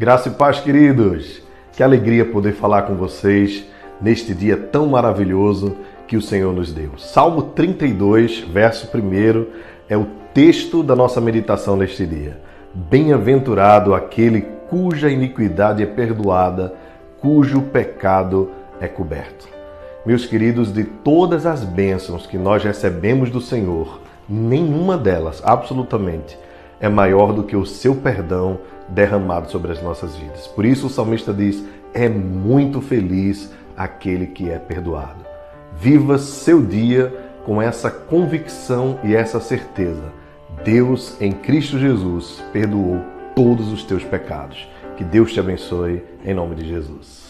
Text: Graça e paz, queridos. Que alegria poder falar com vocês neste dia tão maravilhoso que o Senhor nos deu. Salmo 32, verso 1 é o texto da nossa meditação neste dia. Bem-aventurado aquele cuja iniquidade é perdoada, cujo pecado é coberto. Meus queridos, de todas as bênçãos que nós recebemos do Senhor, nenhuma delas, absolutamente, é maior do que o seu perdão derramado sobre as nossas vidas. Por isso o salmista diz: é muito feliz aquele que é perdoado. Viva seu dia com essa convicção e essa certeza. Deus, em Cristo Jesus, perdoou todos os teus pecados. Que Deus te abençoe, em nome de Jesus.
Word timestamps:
Graça 0.00 0.30
e 0.30 0.32
paz, 0.32 0.58
queridos. 0.58 1.42
Que 1.74 1.82
alegria 1.82 2.24
poder 2.24 2.52
falar 2.52 2.84
com 2.84 2.94
vocês 2.94 3.66
neste 4.00 4.32
dia 4.32 4.56
tão 4.56 4.86
maravilhoso 4.86 5.76
que 6.08 6.16
o 6.16 6.22
Senhor 6.22 6.54
nos 6.54 6.72
deu. 6.72 6.92
Salmo 6.96 7.42
32, 7.42 8.38
verso 8.50 8.88
1 8.96 9.46
é 9.90 9.98
o 9.98 10.06
texto 10.32 10.82
da 10.82 10.96
nossa 10.96 11.20
meditação 11.20 11.76
neste 11.76 12.06
dia. 12.06 12.40
Bem-aventurado 12.72 13.94
aquele 13.94 14.40
cuja 14.70 15.10
iniquidade 15.10 15.82
é 15.82 15.86
perdoada, 15.86 16.72
cujo 17.20 17.60
pecado 17.60 18.52
é 18.80 18.88
coberto. 18.88 19.50
Meus 20.06 20.24
queridos, 20.24 20.72
de 20.72 20.84
todas 20.84 21.44
as 21.44 21.62
bênçãos 21.62 22.26
que 22.26 22.38
nós 22.38 22.64
recebemos 22.64 23.28
do 23.28 23.42
Senhor, 23.42 24.00
nenhuma 24.26 24.96
delas, 24.96 25.42
absolutamente, 25.44 26.38
é 26.80 26.88
maior 26.88 27.32
do 27.32 27.44
que 27.44 27.54
o 27.54 27.66
seu 27.66 27.94
perdão 27.94 28.58
derramado 28.88 29.50
sobre 29.50 29.70
as 29.70 29.82
nossas 29.82 30.16
vidas. 30.16 30.46
Por 30.46 30.64
isso 30.64 30.86
o 30.86 30.90
salmista 30.90 31.32
diz: 31.32 31.62
é 31.92 32.08
muito 32.08 32.80
feliz 32.80 33.52
aquele 33.76 34.26
que 34.26 34.50
é 34.50 34.58
perdoado. 34.58 35.24
Viva 35.76 36.18
seu 36.18 36.60
dia 36.62 37.14
com 37.44 37.60
essa 37.60 37.90
convicção 37.90 38.98
e 39.04 39.14
essa 39.14 39.40
certeza. 39.40 40.12
Deus, 40.64 41.16
em 41.20 41.32
Cristo 41.32 41.78
Jesus, 41.78 42.42
perdoou 42.52 43.00
todos 43.34 43.72
os 43.72 43.84
teus 43.84 44.04
pecados. 44.04 44.68
Que 44.96 45.04
Deus 45.04 45.32
te 45.32 45.40
abençoe, 45.40 46.02
em 46.24 46.34
nome 46.34 46.54
de 46.54 46.68
Jesus. 46.68 47.29